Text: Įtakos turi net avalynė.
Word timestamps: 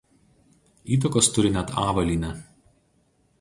Įtakos 0.95 1.29
turi 1.35 1.51
net 1.59 1.75
avalynė. 1.83 2.33